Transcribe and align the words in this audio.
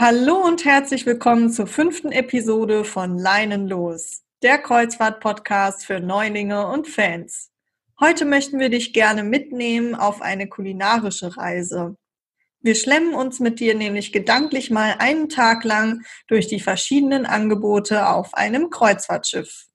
Hallo 0.00 0.36
und 0.36 0.64
herzlich 0.64 1.06
willkommen 1.06 1.50
zur 1.50 1.66
fünften 1.66 2.12
Episode 2.12 2.84
von 2.84 3.18
Leinen 3.18 3.66
los, 3.66 4.22
der 4.44 4.58
Kreuzfahrt-Podcast 4.58 5.84
für 5.84 5.98
Neulinge 5.98 6.68
und 6.68 6.86
Fans. 6.86 7.50
Heute 7.98 8.24
möchten 8.24 8.60
wir 8.60 8.68
dich 8.68 8.92
gerne 8.92 9.24
mitnehmen 9.24 9.96
auf 9.96 10.22
eine 10.22 10.48
kulinarische 10.48 11.36
Reise. 11.36 11.96
Wir 12.60 12.76
schlemmen 12.76 13.12
uns 13.12 13.40
mit 13.40 13.58
dir 13.58 13.74
nämlich 13.74 14.12
gedanklich 14.12 14.70
mal 14.70 14.94
einen 15.00 15.28
Tag 15.28 15.64
lang 15.64 16.04
durch 16.28 16.46
die 16.46 16.60
verschiedenen 16.60 17.26
Angebote 17.26 18.06
auf 18.06 18.34
einem 18.34 18.70
Kreuzfahrtschiff. 18.70 19.66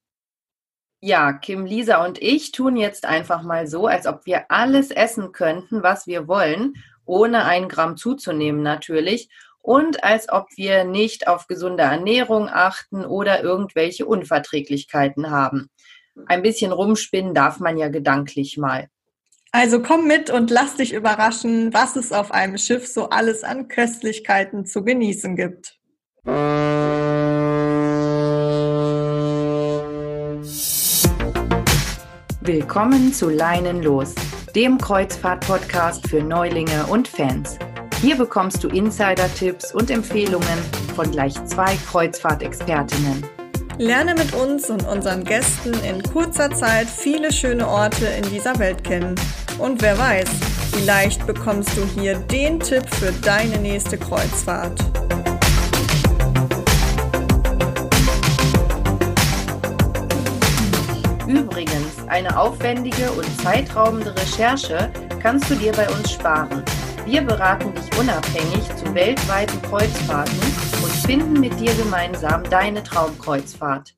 Ja, 1.01 1.33
Kim, 1.33 1.65
Lisa 1.65 2.01
und 2.05 2.17
ich 2.21 2.53
tun 2.53 2.77
jetzt 2.77 3.05
einfach 3.05 3.43
mal 3.43 3.67
so, 3.67 3.87
als 3.87 4.07
ob 4.07 4.25
wir 4.25 4.49
alles 4.49 4.89
essen 4.89 5.33
könnten, 5.33 5.83
was 5.83 6.07
wir 6.07 6.29
wollen, 6.29 6.75
ohne 7.03 7.43
ein 7.43 7.67
Gramm 7.67 7.97
zuzunehmen 7.97 8.63
natürlich 8.63 9.27
und 9.63 10.03
als 10.03 10.29
ob 10.29 10.49
wir 10.55 10.83
nicht 10.83 11.27
auf 11.27 11.47
gesunde 11.47 11.83
Ernährung 11.83 12.49
achten 12.49 13.05
oder 13.05 13.41
irgendwelche 13.41 14.05
Unverträglichkeiten 14.05 15.31
haben. 15.31 15.69
Ein 16.27 16.43
bisschen 16.43 16.71
rumspinnen 16.71 17.33
darf 17.33 17.59
man 17.59 17.77
ja 17.77 17.87
gedanklich 17.87 18.57
mal. 18.57 18.89
Also 19.51 19.81
komm 19.81 20.05
mit 20.05 20.29
und 20.29 20.51
lass 20.51 20.75
dich 20.75 20.93
überraschen, 20.93 21.73
was 21.73 21.95
es 21.95 22.11
auf 22.11 22.31
einem 22.31 22.57
Schiff 22.57 22.87
so 22.87 23.09
alles 23.09 23.43
an 23.43 23.67
Köstlichkeiten 23.67 24.65
zu 24.65 24.83
genießen 24.83 25.35
gibt. 25.35 25.79
Willkommen 32.41 33.13
zu 33.13 33.29
Leinen 33.29 33.81
los, 33.81 34.13
dem 34.55 34.77
Kreuzfahrt-Podcast 34.77 36.09
für 36.09 36.21
Neulinge 36.21 36.87
und 36.87 37.07
Fans. 37.07 37.57
Hier 38.03 38.17
bekommst 38.17 38.61
du 38.61 38.67
Insider-Tipps 38.67 39.73
und 39.73 39.89
Empfehlungen 39.89 40.59
von 40.93 41.09
gleich 41.09 41.33
zwei 41.45 41.73
Kreuzfahrtexpertinnen. 41.89 43.25
Lerne 43.77 44.13
mit 44.13 44.33
uns 44.33 44.69
und 44.69 44.85
unseren 44.85 45.23
Gästen 45.23 45.73
in 45.85 46.03
kurzer 46.03 46.51
Zeit 46.51 46.89
viele 46.89 47.31
schöne 47.31 47.65
Orte 47.65 48.05
in 48.07 48.23
dieser 48.23 48.59
Welt 48.59 48.83
kennen. 48.83 49.15
Und 49.57 49.81
wer 49.81 49.97
weiß, 49.97 50.29
vielleicht 50.73 51.25
bekommst 51.25 51.77
du 51.77 51.85
hier 51.97 52.15
den 52.15 52.59
Tipp 52.59 52.83
für 52.93 53.13
deine 53.23 53.57
nächste 53.59 53.97
Kreuzfahrt. 53.97 54.77
Übrigens, 61.25 62.05
eine 62.07 62.37
aufwendige 62.37 63.09
und 63.13 63.41
zeitraubende 63.41 64.13
Recherche 64.13 64.91
kannst 65.21 65.49
du 65.49 65.55
dir 65.55 65.71
bei 65.71 65.87
uns 65.89 66.11
sparen. 66.11 66.65
Wir 67.05 67.21
beraten 67.21 67.73
dich 67.75 67.99
unabhängig 67.99 68.63
zu 68.77 68.95
weltweiten 68.95 69.61
Kreuzfahrten 69.63 70.39
und 70.81 70.91
finden 71.05 71.33
mit 71.33 71.59
dir 71.59 71.73
gemeinsam 71.75 72.49
deine 72.49 72.81
Traumkreuzfahrt. 72.81 73.97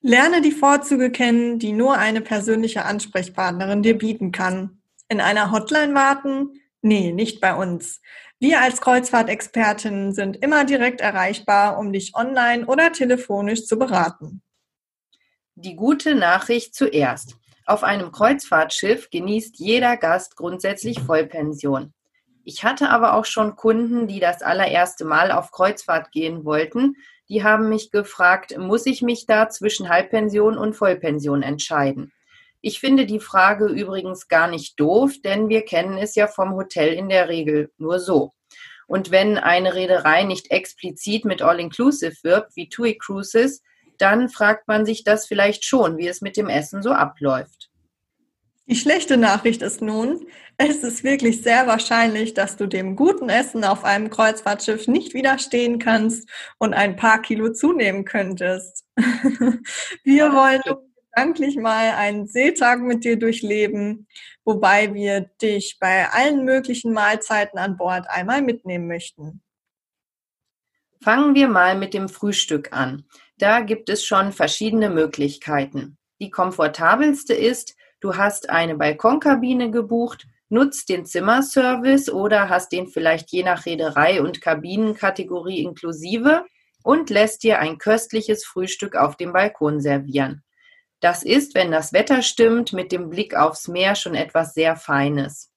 Lerne 0.00 0.40
die 0.40 0.50
Vorzüge 0.50 1.10
kennen, 1.10 1.58
die 1.58 1.72
nur 1.72 1.98
eine 1.98 2.22
persönliche 2.22 2.86
Ansprechpartnerin 2.86 3.82
dir 3.82 3.98
bieten 3.98 4.32
kann. 4.32 4.80
In 5.08 5.20
einer 5.20 5.52
Hotline 5.52 5.94
warten? 5.94 6.58
Nee, 6.80 7.12
nicht 7.12 7.42
bei 7.42 7.54
uns. 7.54 8.00
Wir 8.40 8.62
als 8.62 8.80
Kreuzfahrtexpertinnen 8.80 10.14
sind 10.14 10.42
immer 10.42 10.64
direkt 10.64 11.02
erreichbar, 11.02 11.78
um 11.78 11.92
dich 11.92 12.16
online 12.16 12.64
oder 12.64 12.92
telefonisch 12.92 13.66
zu 13.66 13.78
beraten. 13.78 14.42
Die 15.54 15.76
gute 15.76 16.14
Nachricht 16.14 16.74
zuerst. 16.74 17.36
Auf 17.66 17.84
einem 17.84 18.10
Kreuzfahrtschiff 18.10 19.10
genießt 19.10 19.58
jeder 19.58 19.98
Gast 19.98 20.34
grundsätzlich 20.34 20.98
Vollpension. 20.98 21.92
Ich 22.44 22.64
hatte 22.64 22.90
aber 22.90 23.14
auch 23.14 23.24
schon 23.24 23.56
Kunden, 23.56 24.08
die 24.08 24.18
das 24.18 24.42
allererste 24.42 25.04
Mal 25.04 25.30
auf 25.30 25.52
Kreuzfahrt 25.52 26.10
gehen 26.10 26.44
wollten. 26.44 26.96
Die 27.28 27.44
haben 27.44 27.68
mich 27.68 27.90
gefragt, 27.90 28.58
muss 28.58 28.86
ich 28.86 29.00
mich 29.02 29.26
da 29.26 29.48
zwischen 29.48 29.88
Halbpension 29.88 30.58
und 30.58 30.74
Vollpension 30.74 31.42
entscheiden? 31.42 32.12
Ich 32.60 32.78
finde 32.78 33.06
die 33.06 33.20
Frage 33.20 33.66
übrigens 33.66 34.28
gar 34.28 34.48
nicht 34.48 34.78
doof, 34.78 35.14
denn 35.24 35.48
wir 35.48 35.64
kennen 35.64 35.98
es 35.98 36.14
ja 36.14 36.28
vom 36.28 36.54
Hotel 36.54 36.92
in 36.92 37.08
der 37.08 37.28
Regel 37.28 37.72
nur 37.76 37.98
so. 37.98 38.32
Und 38.86 39.10
wenn 39.10 39.38
eine 39.38 39.74
Reederei 39.74 40.24
nicht 40.24 40.50
explizit 40.50 41.24
mit 41.24 41.42
All-Inclusive 41.42 42.14
wirbt, 42.22 42.54
wie 42.56 42.68
TUI 42.68 42.98
Cruises, 42.98 43.62
dann 43.98 44.28
fragt 44.28 44.68
man 44.68 44.84
sich 44.84 45.02
das 45.02 45.26
vielleicht 45.26 45.64
schon, 45.64 45.96
wie 45.96 46.08
es 46.08 46.20
mit 46.20 46.36
dem 46.36 46.48
Essen 46.48 46.82
so 46.82 46.92
abläuft. 46.92 47.71
Die 48.66 48.76
schlechte 48.76 49.16
Nachricht 49.16 49.60
ist 49.60 49.82
nun, 49.82 50.26
es 50.56 50.84
ist 50.84 51.02
wirklich 51.02 51.42
sehr 51.42 51.66
wahrscheinlich, 51.66 52.32
dass 52.34 52.56
du 52.56 52.66
dem 52.66 52.94
guten 52.94 53.28
Essen 53.28 53.64
auf 53.64 53.84
einem 53.84 54.08
Kreuzfahrtschiff 54.08 54.86
nicht 54.86 55.14
widerstehen 55.14 55.80
kannst 55.80 56.28
und 56.58 56.72
ein 56.72 56.94
paar 56.94 57.20
Kilo 57.20 57.52
zunehmen 57.52 58.04
könntest. 58.04 58.84
Wir 60.04 60.32
wollen 60.32 60.62
gedanklich 61.14 61.56
mal 61.56 61.90
einen 61.96 62.28
Seetag 62.28 62.80
mit 62.80 63.04
dir 63.04 63.18
durchleben, 63.18 64.06
wobei 64.44 64.94
wir 64.94 65.20
dich 65.42 65.76
bei 65.78 66.08
allen 66.08 66.44
möglichen 66.44 66.92
Mahlzeiten 66.92 67.58
an 67.58 67.76
Bord 67.76 68.06
einmal 68.08 68.42
mitnehmen 68.42 68.86
möchten. 68.86 69.42
Fangen 71.02 71.34
wir 71.34 71.48
mal 71.48 71.76
mit 71.76 71.94
dem 71.94 72.08
Frühstück 72.08 72.72
an. 72.72 73.04
Da 73.36 73.60
gibt 73.60 73.88
es 73.88 74.04
schon 74.04 74.32
verschiedene 74.32 74.88
Möglichkeiten. 74.88 75.98
Die 76.20 76.30
komfortabelste 76.30 77.34
ist, 77.34 77.74
du 78.02 78.16
hast 78.16 78.50
eine 78.50 78.76
Balkonkabine 78.76 79.70
gebucht, 79.70 80.26
nutzt 80.50 80.90
den 80.90 81.06
Zimmerservice 81.06 82.10
oder 82.10 82.50
hast 82.50 82.72
den 82.72 82.88
vielleicht 82.88 83.30
je 83.32 83.42
nach 83.42 83.64
Reederei 83.64 84.20
und 84.20 84.42
Kabinenkategorie 84.42 85.62
inklusive 85.62 86.44
und 86.82 87.08
lässt 87.08 87.42
dir 87.42 87.60
ein 87.60 87.78
köstliches 87.78 88.44
Frühstück 88.44 88.96
auf 88.96 89.16
dem 89.16 89.32
Balkon 89.32 89.80
servieren. 89.80 90.42
Das 91.00 91.22
ist, 91.22 91.54
wenn 91.54 91.70
das 91.70 91.92
Wetter 91.92 92.22
stimmt, 92.22 92.72
mit 92.72 92.92
dem 92.92 93.08
Blick 93.08 93.34
aufs 93.34 93.66
Meer 93.66 93.94
schon 93.94 94.14
etwas 94.14 94.52
sehr 94.52 94.76
Feines. 94.76 95.50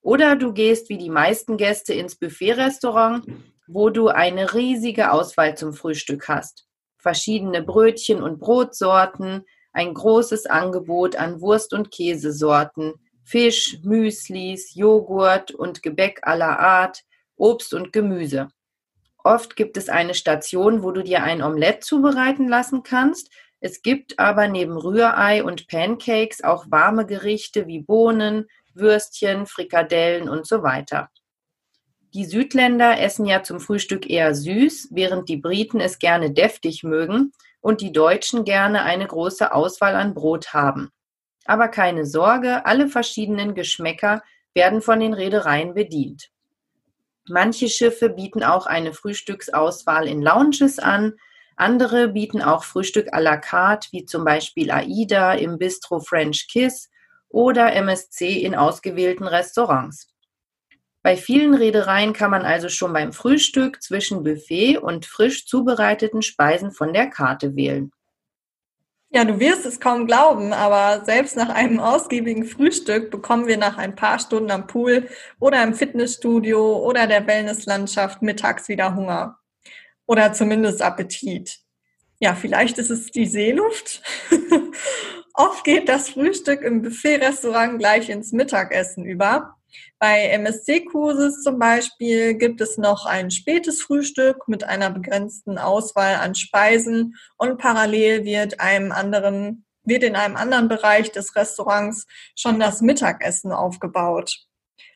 Oder 0.00 0.36
du 0.36 0.52
gehst 0.52 0.90
wie 0.90 0.98
die 0.98 1.10
meisten 1.10 1.56
Gäste 1.56 1.94
ins 1.94 2.16
Buffet-Restaurant, 2.16 3.26
wo 3.66 3.90
du 3.90 4.08
eine 4.08 4.54
riesige 4.54 5.10
Auswahl 5.10 5.56
zum 5.56 5.72
Frühstück 5.72 6.28
hast. 6.28 6.66
Verschiedene 6.98 7.62
Brötchen 7.62 8.22
und 8.22 8.38
Brotsorten, 8.38 9.44
ein 9.74 9.92
großes 9.92 10.46
Angebot 10.46 11.16
an 11.16 11.40
Wurst- 11.40 11.74
und 11.74 11.90
Käsesorten, 11.90 12.94
Fisch, 13.24 13.78
Müslis, 13.82 14.74
Joghurt 14.74 15.50
und 15.50 15.82
Gebäck 15.82 16.20
aller 16.22 16.58
Art, 16.58 17.02
Obst 17.36 17.74
und 17.74 17.92
Gemüse. 17.92 18.48
Oft 19.22 19.56
gibt 19.56 19.76
es 19.76 19.88
eine 19.88 20.14
Station, 20.14 20.82
wo 20.82 20.92
du 20.92 21.02
dir 21.02 21.22
ein 21.22 21.42
Omelett 21.42 21.82
zubereiten 21.82 22.48
lassen 22.48 22.82
kannst. 22.82 23.30
Es 23.60 23.82
gibt 23.82 24.18
aber 24.18 24.48
neben 24.48 24.76
Rührei 24.76 25.42
und 25.42 25.66
Pancakes 25.68 26.44
auch 26.44 26.66
warme 26.70 27.06
Gerichte 27.06 27.66
wie 27.66 27.80
Bohnen, 27.80 28.46
Würstchen, 28.74 29.46
Frikadellen 29.46 30.28
und 30.28 30.46
so 30.46 30.62
weiter. 30.62 31.08
Die 32.14 32.24
Südländer 32.24 33.00
essen 33.00 33.26
ja 33.26 33.42
zum 33.42 33.58
Frühstück 33.58 34.08
eher 34.08 34.36
süß, 34.36 34.90
während 34.92 35.28
die 35.28 35.36
Briten 35.36 35.80
es 35.80 35.98
gerne 35.98 36.30
deftig 36.30 36.84
mögen 36.84 37.32
und 37.60 37.80
die 37.80 37.90
Deutschen 37.90 38.44
gerne 38.44 38.82
eine 38.82 39.08
große 39.08 39.52
Auswahl 39.52 39.96
an 39.96 40.14
Brot 40.14 40.54
haben. 40.54 40.92
Aber 41.44 41.66
keine 41.66 42.06
Sorge, 42.06 42.66
alle 42.66 42.86
verschiedenen 42.86 43.56
Geschmäcker 43.56 44.22
werden 44.54 44.80
von 44.80 45.00
den 45.00 45.12
Reedereien 45.12 45.74
bedient. 45.74 46.30
Manche 47.28 47.68
Schiffe 47.68 48.10
bieten 48.10 48.44
auch 48.44 48.66
eine 48.66 48.92
Frühstücksauswahl 48.92 50.06
in 50.06 50.22
Lounges 50.22 50.78
an, 50.78 51.14
andere 51.56 52.08
bieten 52.08 52.42
auch 52.42 52.62
Frühstück 52.62 53.12
à 53.12 53.18
la 53.18 53.38
carte, 53.38 53.88
wie 53.90 54.04
zum 54.04 54.24
Beispiel 54.24 54.70
AIDA 54.70 55.32
im 55.32 55.58
Bistro 55.58 55.98
French 55.98 56.46
Kiss 56.48 56.90
oder 57.28 57.72
MSC 57.72 58.40
in 58.40 58.54
ausgewählten 58.54 59.26
Restaurants. 59.26 60.13
Bei 61.04 61.18
vielen 61.18 61.52
Reedereien 61.52 62.14
kann 62.14 62.30
man 62.30 62.46
also 62.46 62.70
schon 62.70 62.94
beim 62.94 63.12
Frühstück 63.12 63.82
zwischen 63.82 64.24
Buffet 64.24 64.78
und 64.78 65.04
frisch 65.04 65.46
zubereiteten 65.46 66.22
Speisen 66.22 66.72
von 66.72 66.94
der 66.94 67.10
Karte 67.10 67.54
wählen. 67.56 67.92
Ja, 69.10 69.26
du 69.26 69.38
wirst 69.38 69.66
es 69.66 69.80
kaum 69.80 70.06
glauben, 70.06 70.54
aber 70.54 71.04
selbst 71.04 71.36
nach 71.36 71.50
einem 71.50 71.78
ausgiebigen 71.78 72.46
Frühstück 72.46 73.10
bekommen 73.10 73.46
wir 73.46 73.58
nach 73.58 73.76
ein 73.76 73.94
paar 73.94 74.18
Stunden 74.18 74.50
am 74.50 74.66
Pool 74.66 75.06
oder 75.38 75.62
im 75.62 75.74
Fitnessstudio 75.74 76.78
oder 76.78 77.06
der 77.06 77.26
Wellnesslandschaft 77.26 78.22
mittags 78.22 78.68
wieder 78.68 78.94
Hunger. 78.94 79.38
Oder 80.06 80.32
zumindest 80.32 80.80
Appetit. 80.80 81.58
Ja, 82.18 82.34
vielleicht 82.34 82.78
ist 82.78 82.90
es 82.90 83.10
die 83.10 83.26
Seeluft. 83.26 84.00
Oft 85.34 85.64
geht 85.64 85.90
das 85.90 86.08
Frühstück 86.08 86.62
im 86.62 86.80
Buffet-Restaurant 86.80 87.78
gleich 87.78 88.08
ins 88.08 88.32
Mittagessen 88.32 89.04
über. 89.04 89.58
Bei 89.98 90.28
MSC-Kurses 90.28 91.42
zum 91.42 91.58
Beispiel 91.58 92.34
gibt 92.34 92.60
es 92.60 92.78
noch 92.78 93.06
ein 93.06 93.30
spätes 93.30 93.82
Frühstück 93.82 94.48
mit 94.48 94.64
einer 94.64 94.90
begrenzten 94.90 95.58
Auswahl 95.58 96.16
an 96.16 96.34
Speisen 96.34 97.16
und 97.36 97.58
parallel 97.58 98.24
wird 98.24 98.60
einem 98.60 98.92
anderen, 98.92 99.64
wird 99.82 100.02
in 100.02 100.16
einem 100.16 100.36
anderen 100.36 100.68
Bereich 100.68 101.12
des 101.12 101.36
Restaurants 101.36 102.06
schon 102.36 102.60
das 102.60 102.80
Mittagessen 102.80 103.52
aufgebaut. 103.52 104.46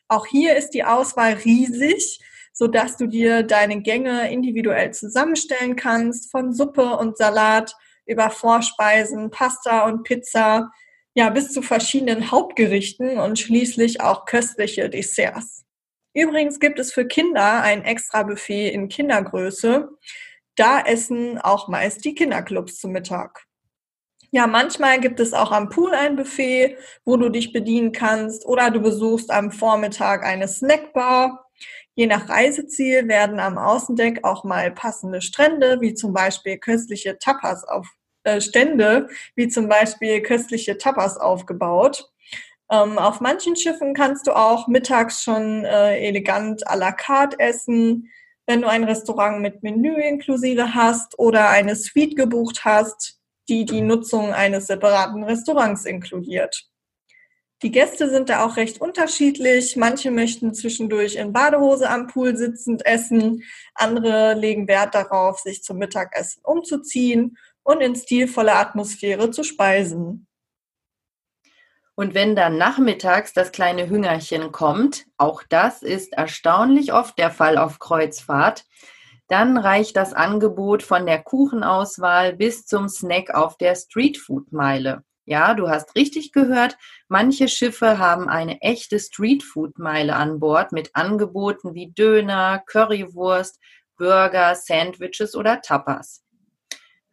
Auch 0.07 0.25
hier 0.25 0.55
ist 0.55 0.71
die 0.71 0.83
Auswahl 0.83 1.33
riesig. 1.33 2.19
sodass 2.51 2.97
du 2.97 3.07
dir 3.07 3.43
deine 3.43 3.81
Gänge 3.81 4.29
individuell 4.29 4.91
zusammenstellen 4.91 5.77
kannst, 5.77 6.29
von 6.29 6.53
Suppe 6.53 6.97
und 6.97 7.15
Salat 7.17 7.73
über 8.05 8.29
Vorspeisen, 8.29 9.31
Pasta 9.31 9.85
und 9.85 10.03
Pizza, 10.03 10.69
ja, 11.13 11.29
bis 11.29 11.51
zu 11.51 11.61
verschiedenen 11.61 12.31
Hauptgerichten 12.31 13.17
und 13.17 13.39
schließlich 13.39 14.01
auch 14.01 14.25
köstliche 14.25 14.89
Desserts. 14.89 15.65
Übrigens 16.13 16.59
gibt 16.59 16.79
es 16.79 16.91
für 16.91 17.05
Kinder 17.05 17.61
ein 17.61 17.83
extra 17.83 18.23
Buffet 18.23 18.69
in 18.69 18.89
Kindergröße. 18.89 19.89
Da 20.55 20.81
essen 20.81 21.37
auch 21.37 21.67
meist 21.67 22.03
die 22.03 22.15
Kinderclubs 22.15 22.79
zu 22.79 22.87
Mittag. 22.87 23.45
Ja, 24.31 24.45
manchmal 24.45 24.99
gibt 24.99 25.19
es 25.19 25.33
auch 25.33 25.51
am 25.51 25.69
Pool 25.69 25.93
ein 25.93 26.15
Buffet, 26.15 26.77
wo 27.03 27.17
du 27.17 27.29
dich 27.29 27.51
bedienen 27.51 27.91
kannst 27.91 28.45
oder 28.45 28.69
du 28.69 28.79
besuchst 28.79 29.31
am 29.31 29.51
Vormittag 29.51 30.23
eine 30.23 30.47
Snackbar. 30.47 31.49
Je 31.95 32.05
nach 32.05 32.29
Reiseziel 32.29 33.07
werden 33.07 33.39
am 33.39 33.57
Außendeck 33.57 34.23
auch 34.23 34.43
mal 34.43 34.71
passende 34.71 35.21
Strände, 35.21 35.81
wie 35.81 35.95
zum 35.95 36.13
Beispiel 36.13 36.57
köstliche 36.59 37.17
Tapas 37.17 37.63
auf 37.63 37.87
Stände, 38.39 39.09
wie 39.35 39.47
zum 39.47 39.67
Beispiel 39.67 40.21
köstliche 40.21 40.77
Tapas 40.77 41.17
aufgebaut. 41.17 42.09
Ähm, 42.71 42.97
auf 42.97 43.21
manchen 43.21 43.55
Schiffen 43.55 43.93
kannst 43.93 44.27
du 44.27 44.35
auch 44.35 44.67
mittags 44.67 45.23
schon 45.23 45.65
äh, 45.65 45.97
elegant 46.07 46.67
à 46.67 46.75
la 46.75 46.91
carte 46.91 47.39
essen, 47.39 48.09
wenn 48.45 48.61
du 48.61 48.67
ein 48.67 48.83
Restaurant 48.83 49.41
mit 49.41 49.63
Menü 49.63 49.93
inklusive 50.01 50.75
hast 50.75 51.17
oder 51.17 51.49
eine 51.49 51.75
Suite 51.75 52.15
gebucht 52.15 52.65
hast 52.65 53.19
die 53.49 53.65
die 53.65 53.81
Nutzung 53.81 54.31
eines 54.31 54.67
separaten 54.67 55.23
Restaurants 55.23 55.85
inkludiert. 55.85 56.69
Die 57.61 57.71
Gäste 57.71 58.09
sind 58.09 58.29
da 58.29 58.45
auch 58.45 58.55
recht 58.55 58.79
unterschiedlich. 58.79 59.75
Manche 59.75 60.11
möchten 60.11 60.53
zwischendurch 60.53 61.15
in 61.15 61.33
Badehose 61.33 61.89
am 61.89 62.07
Pool 62.07 62.37
sitzend 62.37 62.85
essen. 62.85 63.43
Andere 63.73 64.33
legen 64.35 64.69
Wert 64.69 64.95
darauf, 64.95 65.39
sich 65.39 65.61
zum 65.61 65.77
Mittagessen 65.77 66.41
umzuziehen 66.45 67.37
und 67.63 67.81
in 67.81 67.95
stilvoller 67.95 68.55
Atmosphäre 68.55 69.31
zu 69.31 69.43
speisen. 69.43 70.27
Und 71.95 72.13
wenn 72.13 72.33
dann 72.33 72.57
nachmittags 72.57 73.33
das 73.33 73.51
kleine 73.51 73.89
Hüngerchen 73.89 74.53
kommt, 74.53 75.05
auch 75.17 75.43
das 75.49 75.83
ist 75.83 76.13
erstaunlich 76.13 76.93
oft 76.93 77.19
der 77.19 77.29
Fall 77.29 77.57
auf 77.57 77.79
Kreuzfahrt, 77.79 78.63
dann 79.27 79.57
reicht 79.57 79.97
das 79.97 80.13
Angebot 80.13 80.81
von 80.81 81.05
der 81.05 81.21
Kuchenauswahl 81.21 82.35
bis 82.35 82.65
zum 82.65 82.87
Snack 82.87 83.31
auf 83.31 83.57
der 83.57 83.75
Streetfood-Meile. 83.75 85.03
Ja, 85.25 85.53
du 85.53 85.69
hast 85.69 85.95
richtig 85.95 86.31
gehört, 86.31 86.77
manche 87.07 87.47
Schiffe 87.47 87.99
haben 87.99 88.29
eine 88.29 88.61
echte 88.61 88.97
Streetfood-Meile 88.97 90.15
an 90.15 90.39
Bord 90.39 90.71
mit 90.71 90.95
Angeboten 90.95 91.75
wie 91.75 91.91
Döner, 91.91 92.63
Currywurst, 92.65 93.59
Burger, 93.97 94.55
Sandwiches 94.55 95.35
oder 95.35 95.61
Tapas. 95.61 96.23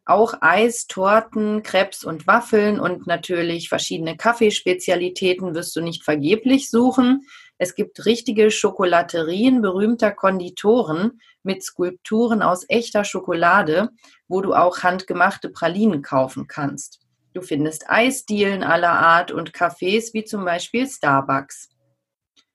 Auch 0.08 0.35
Eis, 0.41 0.87
Torten, 0.87 1.64
Krebs 1.64 2.05
und 2.05 2.29
Waffeln 2.29 2.79
und 2.79 3.08
natürlich 3.08 3.69
verschiedene 3.69 4.17
Kaffeespezialitäten 4.17 5.53
wirst 5.56 5.75
du 5.75 5.81
nicht 5.81 6.05
vergeblich 6.05 6.70
suchen. 6.70 7.26
Es 7.58 7.75
gibt 7.75 8.06
richtige 8.06 8.53
Schokolaterien 8.53 9.62
berühmter 9.62 10.12
Konditoren 10.12 11.20
mit 11.43 11.64
Skulpturen 11.64 12.41
aus 12.41 12.64
echter 12.69 13.03
Schokolade, 13.03 13.88
wo 14.29 14.43
du 14.43 14.55
auch 14.55 14.85
handgemachte 14.85 15.49
Pralinen 15.49 16.03
kaufen 16.03 16.47
kannst. 16.47 17.00
Du 17.35 17.43
findest 17.43 17.91
Eisdielen 17.91 18.62
aller 18.62 18.93
Art 18.93 19.32
und 19.32 19.52
Cafés 19.52 20.14
wie 20.14 20.25
zum 20.25 20.44
Beispiel 20.44 20.87
Starbucks. 20.87 21.70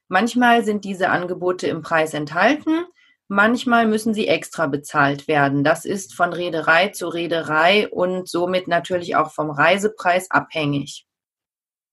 Manchmal 0.07 0.63
sind 0.63 0.85
diese 0.85 1.09
Angebote 1.09 1.67
im 1.67 1.81
Preis 1.81 2.13
enthalten, 2.13 2.85
manchmal 3.31 3.87
müssen 3.87 4.13
sie 4.13 4.27
extra 4.27 4.67
bezahlt 4.67 5.29
werden. 5.29 5.63
Das 5.63 5.85
ist 5.85 6.13
von 6.13 6.33
Reederei 6.33 6.89
zu 6.89 7.07
Reederei 7.07 7.87
und 7.87 8.27
somit 8.27 8.67
natürlich 8.67 9.15
auch 9.15 9.31
vom 9.31 9.49
Reisepreis 9.49 10.29
abhängig. 10.29 11.07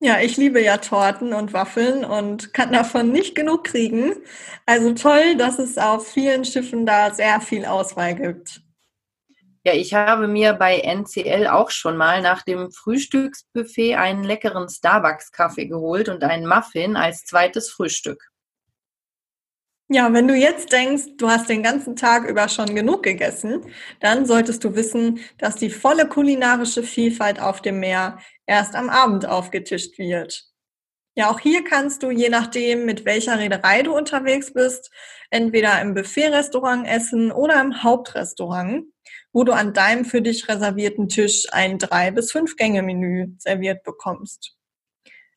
Ja, 0.01 0.21
ich 0.21 0.37
liebe 0.37 0.61
ja 0.61 0.79
Torten 0.79 1.33
und 1.33 1.53
Waffeln 1.53 2.05
und 2.05 2.53
kann 2.53 2.73
davon 2.73 3.13
nicht 3.13 3.37
genug 3.37 3.65
kriegen. 3.65 4.17
Also 4.67 4.95
toll, 4.95 5.37
dass 5.37 5.61
es 5.61 5.79
auf 5.79 6.09
vielen 6.09 6.45
Schiffen 6.45 6.87
da 6.87 7.15
sehr 7.15 7.41
viel 7.41 7.65
Auswahl 7.65 8.17
gibt. 8.17 8.61
Ja, 9.65 9.75
ich 9.75 9.95
habe 9.95 10.27
mir 10.27 10.55
bei 10.55 10.79
NCL 10.81 11.47
auch 11.47 11.71
schon 11.71 11.97
mal 11.97 12.21
nach 12.21 12.43
dem 12.43 12.73
Frühstücksbuffet 12.73 13.95
einen 13.95 14.25
leckeren 14.25 14.69
Starbucks-Kaffee 14.69 15.67
geholt 15.67 16.09
und 16.09 16.25
einen 16.25 16.49
Muffin 16.49 16.97
als 16.97 17.25
zweites 17.25 17.71
Frühstück. 17.71 18.29
Ja, 19.91 20.13
wenn 20.13 20.29
du 20.29 20.35
jetzt 20.35 20.71
denkst, 20.73 21.17
du 21.17 21.31
hast 21.31 21.49
den 21.49 21.63
ganzen 21.63 21.97
Tag 21.97 22.29
über 22.29 22.49
schon 22.51 22.75
genug 22.75 23.03
gegessen, 23.03 23.63
dann 24.01 24.27
solltest 24.27 24.63
du 24.63 24.75
wissen, 24.75 25.21
dass 25.39 25.57
die 25.57 25.71
volle 25.71 26.07
kulinarische 26.07 26.83
Vielfalt 26.83 27.41
auf 27.41 27.63
dem 27.63 27.81
Meer 27.81 28.19
erst 28.47 28.75
am 28.75 28.91
Abend 28.91 29.25
aufgetischt 29.27 29.99
wird. 29.99 30.45
Ja, 31.17 31.31
auch 31.31 31.41
hier 31.41 31.65
kannst 31.65 32.03
du, 32.03 32.11
je 32.11 32.29
nachdem, 32.29 32.85
mit 32.85 33.07
welcher 33.07 33.39
Reederei 33.39 33.83
du 33.83 33.97
unterwegs 33.97 34.53
bist, 34.53 34.91
entweder 35.31 35.81
im 35.81 35.95
Buffet-Restaurant 35.95 36.87
essen 36.87 37.33
oder 37.33 37.59
im 37.61 37.83
Hauptrestaurant, 37.83 38.85
wo 39.33 39.43
du 39.45 39.53
an 39.53 39.73
deinem 39.73 40.05
für 40.05 40.21
dich 40.21 40.49
reservierten 40.49 41.09
Tisch 41.09 41.47
ein 41.51 41.79
drei 41.79 42.11
bis 42.11 42.31
fünf 42.31 42.57
Gänge-Menü 42.57 43.35
serviert 43.39 43.85
bekommst. 43.85 44.58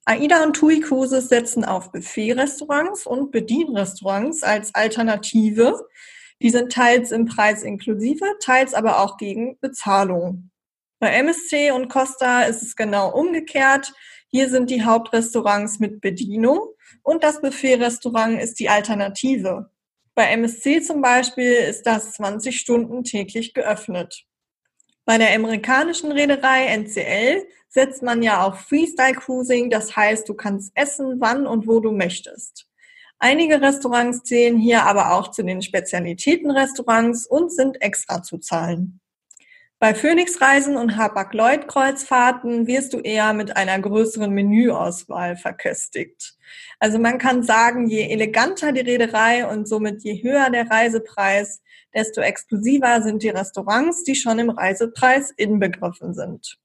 AIDA 0.05 0.43
und 0.43 0.55
TUI 0.55 0.79
Cruises 0.79 1.29
setzen 1.29 1.63
auf 1.63 1.91
Buffet-Restaurants 1.91 3.05
und 3.05 3.31
Bedienrestaurants 3.31 4.41
als 4.41 4.73
Alternative. 4.73 5.87
Die 6.41 6.49
sind 6.49 6.71
teils 6.71 7.11
im 7.11 7.25
Preis 7.25 7.61
inklusive, 7.61 8.25
teils 8.39 8.73
aber 8.73 8.99
auch 8.99 9.17
gegen 9.17 9.59
Bezahlung. 9.59 10.49
Bei 10.99 11.09
MSC 11.09 11.71
und 11.71 11.87
Costa 11.89 12.43
ist 12.43 12.63
es 12.63 12.75
genau 12.75 13.11
umgekehrt. 13.11 13.93
Hier 14.27 14.49
sind 14.49 14.69
die 14.69 14.83
Hauptrestaurants 14.83 15.79
mit 15.79 16.01
Bedienung 16.01 16.59
und 17.03 17.23
das 17.23 17.41
Buffet-Restaurant 17.41 18.41
ist 18.41 18.59
die 18.59 18.69
Alternative. 18.69 19.69
Bei 20.15 20.31
MSC 20.31 20.81
zum 20.81 21.01
Beispiel 21.01 21.51
ist 21.51 21.83
das 21.83 22.13
20 22.13 22.59
Stunden 22.59 23.03
täglich 23.03 23.53
geöffnet. 23.53 24.25
Bei 25.05 25.17
der 25.17 25.33
amerikanischen 25.35 26.11
Reederei 26.11 26.65
NCL 26.67 27.45
setzt 27.71 28.03
man 28.03 28.21
ja 28.21 28.43
auf 28.43 28.59
Freestyle 28.59 29.13
Cruising, 29.13 29.69
das 29.69 29.95
heißt, 29.95 30.27
du 30.27 30.33
kannst 30.33 30.71
essen, 30.75 31.15
wann 31.19 31.47
und 31.47 31.67
wo 31.67 31.79
du 31.79 31.91
möchtest. 31.91 32.67
Einige 33.17 33.61
Restaurants 33.61 34.23
zählen 34.23 34.57
hier 34.57 34.83
aber 34.83 35.13
auch 35.13 35.31
zu 35.31 35.43
den 35.43 35.61
Spezialitätenrestaurants 35.61 37.27
und 37.27 37.51
sind 37.51 37.81
extra 37.81 38.21
zu 38.23 38.39
zahlen. 38.39 38.99
Bei 39.79 39.95
Phoenix-Reisen 39.95 40.75
und 40.75 40.95
Hapag-Lloyd-Kreuzfahrten 40.95 42.67
wirst 42.67 42.93
du 42.93 42.99
eher 42.99 43.33
mit 43.33 43.57
einer 43.57 43.79
größeren 43.79 44.31
Menüauswahl 44.31 45.37
verköstigt. 45.37 46.35
Also 46.77 46.99
man 46.99 47.17
kann 47.17 47.41
sagen, 47.41 47.87
je 47.87 48.03
eleganter 48.09 48.73
die 48.73 48.81
Reederei 48.81 49.47
und 49.47 49.67
somit 49.67 50.03
je 50.03 50.21
höher 50.21 50.49
der 50.51 50.69
Reisepreis, 50.69 51.61
desto 51.95 52.21
exklusiver 52.21 53.01
sind 53.01 53.23
die 53.23 53.29
Restaurants, 53.29 54.03
die 54.03 54.15
schon 54.15 54.37
im 54.37 54.49
Reisepreis 54.51 55.31
inbegriffen 55.31 56.13
sind. 56.13 56.59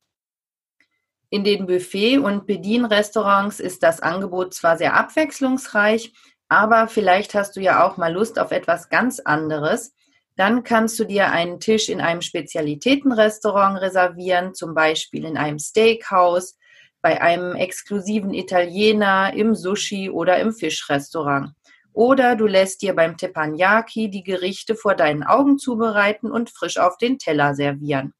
In 1.28 1.42
den 1.42 1.66
Buffet- 1.66 2.18
und 2.18 2.46
Bedienrestaurants 2.46 3.58
ist 3.58 3.82
das 3.82 4.00
Angebot 4.00 4.54
zwar 4.54 4.78
sehr 4.78 4.94
abwechslungsreich, 4.94 6.12
aber 6.48 6.86
vielleicht 6.86 7.34
hast 7.34 7.56
du 7.56 7.60
ja 7.60 7.84
auch 7.84 7.96
mal 7.96 8.12
Lust 8.12 8.38
auf 8.38 8.52
etwas 8.52 8.88
ganz 8.88 9.18
anderes. 9.18 9.92
Dann 10.36 10.62
kannst 10.62 10.98
du 11.00 11.04
dir 11.04 11.30
einen 11.30 11.58
Tisch 11.58 11.88
in 11.88 12.00
einem 12.00 12.22
Spezialitätenrestaurant 12.22 13.80
reservieren, 13.80 14.54
zum 14.54 14.74
Beispiel 14.74 15.24
in 15.24 15.36
einem 15.36 15.58
Steakhouse, 15.58 16.56
bei 17.02 17.20
einem 17.20 17.56
exklusiven 17.56 18.32
Italiener, 18.32 19.32
im 19.34 19.54
Sushi 19.54 20.10
oder 20.10 20.38
im 20.38 20.52
Fischrestaurant. 20.52 21.52
Oder 21.92 22.36
du 22.36 22.46
lässt 22.46 22.82
dir 22.82 22.94
beim 22.94 23.16
Teppanyaki 23.16 24.10
die 24.10 24.22
Gerichte 24.22 24.74
vor 24.74 24.94
deinen 24.94 25.24
Augen 25.24 25.58
zubereiten 25.58 26.30
und 26.30 26.50
frisch 26.50 26.76
auf 26.76 26.98
den 26.98 27.18
Teller 27.18 27.54
servieren. 27.54 28.12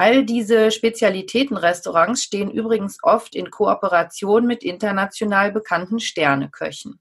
All 0.00 0.24
diese 0.24 0.70
Spezialitätenrestaurants 0.70 2.22
stehen 2.22 2.52
übrigens 2.52 2.98
oft 3.02 3.34
in 3.34 3.50
Kooperation 3.50 4.46
mit 4.46 4.62
international 4.62 5.50
bekannten 5.50 5.98
Sterneköchen. 5.98 7.00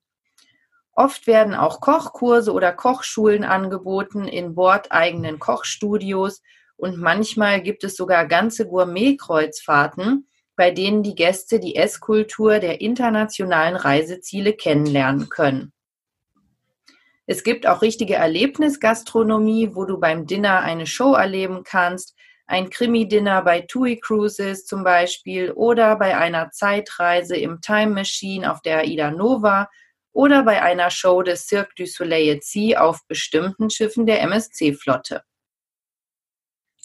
Oft 0.93 1.27
werden 1.27 1.53
auch 1.53 1.79
Kochkurse 1.79 2.51
oder 2.51 2.73
Kochschulen 2.73 3.43
angeboten 3.43 4.27
in 4.27 4.55
bordeigenen 4.55 5.37
Kochstudios 5.37 6.41
und 6.75 6.97
manchmal 6.97 7.61
gibt 7.61 7.83
es 7.83 7.95
sogar 7.95 8.25
ganze 8.25 8.67
Gourmet-Kreuzfahrten, 8.67 10.27
bei 10.55 10.71
denen 10.71 11.03
die 11.03 11.13
Gäste 11.13 11.59
die 11.59 11.75
Esskultur 11.75 12.57
der 12.57 12.81
internationalen 12.81 13.75
Reiseziele 13.75 14.53
kennenlernen 14.53 15.29
können. 15.29 15.71
Es 17.27 17.43
gibt 17.43 17.67
auch 17.67 17.83
richtige 17.83 18.15
Erlebnisgastronomie, 18.15 19.75
wo 19.75 19.85
du 19.85 19.99
beim 19.99 20.25
Dinner 20.25 20.61
eine 20.61 20.87
Show 20.87 21.13
erleben 21.13 21.61
kannst, 21.63 22.15
ein 22.47 22.69
Krimi-Dinner 22.69 23.41
bei 23.43 23.61
TUI 23.61 23.99
Cruises 23.99 24.65
zum 24.65 24.83
Beispiel 24.83 25.51
oder 25.51 25.97
bei 25.97 26.17
einer 26.17 26.49
Zeitreise 26.51 27.35
im 27.35 27.61
Time 27.61 27.93
Machine 27.93 28.51
auf 28.51 28.61
der 28.61 28.79
Aida 28.79 29.11
Nova 29.11 29.69
oder 30.13 30.43
bei 30.43 30.61
einer 30.63 30.89
Show 30.89 31.21
des 31.21 31.45
Cirque 31.47 31.73
du 31.75 31.85
Soleil 31.85 32.39
Sea 32.41 32.79
auf 32.79 33.05
bestimmten 33.07 33.69
Schiffen 33.69 34.05
der 34.05 34.21
MSC-Flotte. 34.21 35.23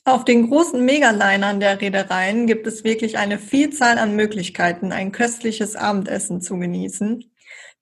Auf 0.04 0.24
den 0.24 0.48
großen 0.48 0.84
Megalinern 0.84 1.60
der 1.60 1.80
Reedereien 1.80 2.48
gibt 2.48 2.66
es 2.66 2.82
wirklich 2.82 3.18
eine 3.18 3.38
Vielzahl 3.38 3.98
an 3.98 4.16
Möglichkeiten, 4.16 4.90
ein 4.90 5.12
köstliches 5.12 5.76
Abendessen 5.76 6.42
zu 6.42 6.58
genießen. 6.58 7.31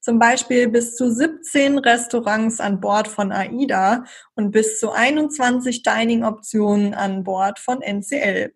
Zum 0.01 0.17
Beispiel 0.17 0.67
bis 0.67 0.95
zu 0.95 1.11
17 1.11 1.77
Restaurants 1.77 2.59
an 2.59 2.79
Bord 2.79 3.07
von 3.07 3.31
AIDA 3.31 4.03
und 4.33 4.49
bis 4.49 4.79
zu 4.79 4.91
21 4.91 5.83
Dining-Optionen 5.83 6.95
an 6.95 7.23
Bord 7.23 7.59
von 7.59 7.81
NCL. 7.83 8.51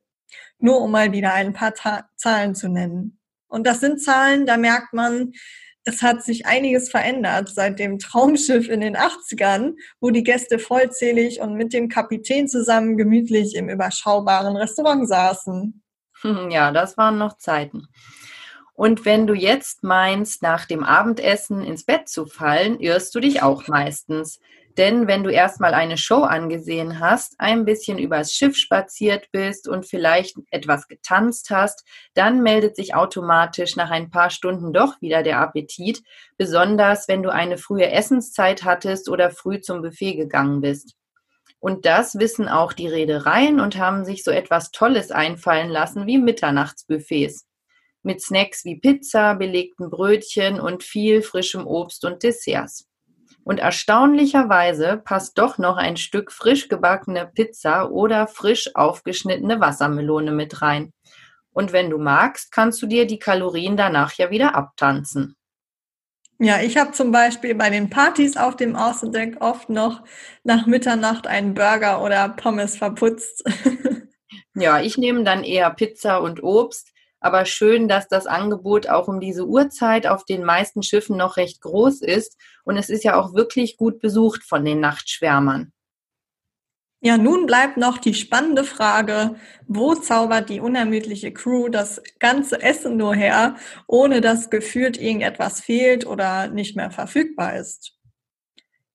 Nur 0.58 0.82
um 0.82 0.92
mal 0.92 1.12
wieder 1.12 1.34
ein 1.34 1.54
paar 1.54 1.76
Ta 1.76 2.10
Zahlen 2.16 2.56
zu 2.56 2.68
nennen. 2.68 3.20
Und 3.48 3.68
das 3.68 3.80
sind 3.80 4.02
Zahlen, 4.02 4.48
da 4.48 4.58
merkt 4.58 4.94
man, 4.94 5.34
es 5.84 6.02
hat 6.02 6.24
sich 6.24 6.48
einiges 6.48 6.90
verändert 6.90 7.50
seit 7.50 7.78
dem 7.78 8.00
Traumschiff 8.00 8.68
in 8.68 8.82
den 8.82 8.98
80ern, 8.98 9.76
wo 10.00 10.10
die 10.10 10.24
Gäste 10.24 10.58
vollzählig 10.58 11.42
und 11.42 11.54
mit 11.54 11.74
dem 11.74 11.90
Kapitän 11.90 12.48
zusammen 12.48 12.98
gemütlich 12.98 13.56
im 13.56 13.70
überschaubaren 13.70 14.58
Restaurant 14.58 15.08
saßen. 15.08 15.82
Ja, 16.50 16.72
das 16.72 16.98
waren 16.98 17.20
noch 17.20 17.38
Zeiten. 17.38 17.88
Und 18.76 19.06
wenn 19.06 19.26
du 19.26 19.34
jetzt 19.34 19.84
meinst, 19.84 20.42
nach 20.42 20.66
dem 20.66 20.84
Abendessen 20.84 21.64
ins 21.64 21.86
Bett 21.86 22.10
zu 22.10 22.26
fallen, 22.26 22.80
irrst 22.80 23.16
du 23.16 23.22
dich 23.22 23.42
auch 23.42 23.68
meistens. 23.68 24.40
Denn 24.78 25.08
wenn 25.08 25.24
du 25.24 25.30
erstmal 25.30 25.74
eine 25.74 25.98
Show 25.98 26.24
angesehen 26.24 27.00
hast, 27.00 27.36
ein 27.40 27.64
bisschen 27.64 27.98
übers 27.98 28.34
Schiff 28.34 28.58
spaziert 28.58 29.32
bist 29.32 29.70
und 29.70 29.86
vielleicht 29.86 30.36
etwas 30.52 30.90
getanzt 30.90 31.50
hast, 31.50 31.86
dann 32.14 32.44
meldet 32.44 32.76
sich 32.76 32.94
automatisch 32.94 33.78
nach 33.78 33.90
ein 33.90 34.10
paar 34.10 34.30
Stunden 34.30 34.74
doch 34.74 35.00
wieder 35.02 35.24
der 35.24 35.40
Appetit, 35.40 36.04
besonders 36.38 37.08
wenn 37.08 37.24
du 37.24 37.32
eine 37.32 37.58
frühe 37.58 37.90
Essenszeit 37.90 38.66
hattest 38.66 39.08
oder 39.08 39.32
früh 39.32 39.62
zum 39.62 39.82
Buffet 39.82 40.16
gegangen 40.16 40.60
bist. 40.60 40.96
Und 41.60 41.86
das 41.86 42.20
wissen 42.20 42.50
auch 42.50 42.74
die 42.74 42.90
Reedereien 42.90 43.62
und 43.62 43.78
haben 43.78 44.04
sich 44.04 44.26
so 44.26 44.32
etwas 44.32 44.72
Tolles 44.72 45.12
einfallen 45.12 45.70
lassen 45.70 46.06
wie 46.06 46.18
Mitternachtsbuffets. 46.18 47.46
Mit 48.06 48.22
Snacks 48.22 48.64
wie 48.66 48.76
Pizza, 48.76 49.34
belegten 49.34 49.90
Brötchen 49.90 50.60
und 50.60 50.84
viel 50.84 51.24
frischem 51.24 51.66
Obst 51.66 52.06
und 52.06 52.22
Desserts. 52.22 52.88
Und 53.44 53.60
erstaunlicherweise 53.60 55.02
passt 55.04 55.40
doch 55.40 55.58
noch 55.58 55.78
ein 55.78 55.98
Stück 55.98 56.32
frisch 56.32 56.70
gebackene 56.70 57.26
Pizza 57.26 57.90
oder 57.90 58.28
frisch 58.28 58.70
aufgeschnittene 58.76 59.60
Wassermelone 59.60 60.32
mit 60.32 60.62
rein. 60.62 60.94
Und 61.50 61.74
wenn 61.74 61.90
du 61.90 61.98
magst, 61.98 62.52
kannst 62.52 62.80
du 62.84 62.86
dir 62.86 63.08
die 63.08 63.18
Kalorien 63.18 63.76
danach 63.76 64.14
ja 64.14 64.30
wieder 64.30 64.54
abtanzen. 64.54 65.36
Ja, 66.38 66.62
ich 66.62 66.78
habe 66.78 66.92
zum 66.92 67.12
Beispiel 67.12 67.56
bei 67.56 67.72
den 67.72 67.90
Partys 67.90 68.38
auf 68.38 68.56
dem 68.56 68.76
Außendeck 68.76 69.38
oft 69.42 69.70
noch 69.70 70.04
nach 70.44 70.68
Mitternacht 70.68 71.26
einen 71.26 71.56
Burger 71.56 72.04
oder 72.04 72.30
Pommes 72.30 72.78
verputzt. 72.78 73.44
ja, 74.54 74.80
ich 74.80 75.00
nehme 75.00 75.24
dann 75.24 75.44
eher 75.44 75.72
Pizza 75.72 76.22
und 76.22 76.44
Obst, 76.44 76.92
aber 77.26 77.46
schön, 77.46 77.88
dass 77.88 78.08
das 78.08 78.28
Angebot 78.28 78.88
auch 78.88 79.08
um 79.08 79.20
diese 79.20 79.48
Uhrzeit 79.48 80.06
auf 80.06 80.26
den 80.26 80.44
meisten 80.44 80.84
Schiffen 80.84 81.18
noch 81.18 81.38
recht 81.38 81.60
groß 81.60 82.02
ist 82.02 82.40
und 82.66 82.78
es 82.78 82.90
ist 82.90 83.04
ja 83.04 83.20
auch 83.20 83.34
wirklich 83.34 83.78
gut 83.78 84.00
besucht 84.00 84.44
von 84.44 84.64
den 84.64 84.80
Nachtschwärmern. 84.80 85.74
Ja, 87.02 87.18
nun 87.18 87.48
bleibt 87.48 87.78
noch 87.78 87.98
die 87.98 88.14
spannende 88.14 88.64
Frage, 88.64 89.38
wo 89.68 89.96
zaubert 89.96 90.50
die 90.50 90.60
unermüdliche 90.60 91.34
Crew 91.34 91.70
das 91.70 92.02
ganze 92.20 92.62
Essen 92.62 92.96
nur 92.96 93.16
her, 93.16 93.56
ohne 93.88 94.22
dass 94.22 94.52
gefühlt 94.52 94.98
irgendetwas 95.02 95.62
fehlt 95.62 96.06
oder 96.06 96.48
nicht 96.48 96.76
mehr 96.76 96.92
verfügbar 96.92 97.56
ist? 97.56 97.98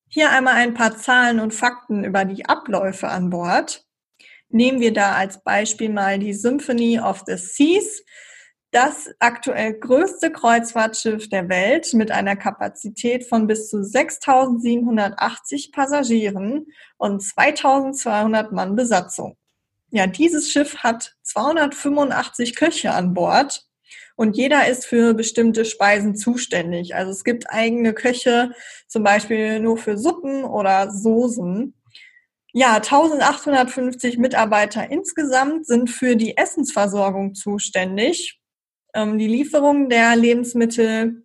Hier 0.06 0.30
einmal 0.30 0.54
ein 0.54 0.74
paar 0.74 0.96
Zahlen 0.96 1.40
und 1.40 1.52
Fakten 1.52 2.04
über 2.04 2.24
die 2.24 2.46
Abläufe 2.46 3.08
an 3.08 3.30
Bord. 3.30 3.84
Nehmen 4.50 4.80
wir 4.80 4.92
da 4.92 5.14
als 5.14 5.42
Beispiel 5.42 5.88
mal 5.90 6.18
die 6.18 6.34
Symphony 6.34 6.98
of 6.98 7.22
the 7.26 7.36
Seas, 7.36 8.02
das 8.72 9.10
aktuell 9.18 9.74
größte 9.74 10.30
Kreuzfahrtschiff 10.30 11.28
der 11.28 11.48
Welt 11.48 11.92
mit 11.94 12.10
einer 12.10 12.36
Kapazität 12.36 13.28
von 13.28 13.46
bis 13.46 13.68
zu 13.68 13.78
6.780 13.78 15.72
Passagieren 15.72 16.66
und 16.96 17.22
2.200 17.22 18.52
Mann 18.52 18.76
Besatzung. 18.76 19.36
Ja, 19.90 20.06
dieses 20.06 20.52
Schiff 20.52 20.78
hat 20.78 21.16
285 21.22 22.54
Köche 22.54 22.92
an 22.92 23.12
Bord 23.12 23.66
und 24.14 24.36
jeder 24.36 24.68
ist 24.68 24.86
für 24.86 25.14
bestimmte 25.14 25.64
Speisen 25.64 26.14
zuständig. 26.14 26.94
Also 26.94 27.10
es 27.10 27.24
gibt 27.24 27.50
eigene 27.50 27.92
Köche, 27.92 28.52
zum 28.86 29.02
Beispiel 29.02 29.58
nur 29.58 29.78
für 29.78 29.98
Suppen 29.98 30.44
oder 30.44 30.92
Soßen. 30.92 31.74
Ja, 32.52 32.74
1850 32.76 34.18
Mitarbeiter 34.18 34.90
insgesamt 34.90 35.66
sind 35.66 35.88
für 35.88 36.16
die 36.16 36.36
Essensversorgung 36.36 37.34
zuständig. 37.34 38.40
Ähm, 38.92 39.18
die 39.18 39.28
Lieferung 39.28 39.88
der 39.88 40.16
Lebensmittel 40.16 41.22